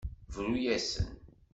Bru-asen. 0.33 1.07